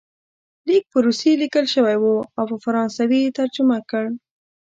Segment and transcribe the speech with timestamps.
[0.67, 4.05] لیک په روسي لیکل شوی وو او په فرانسوي یې ترجمه کړ.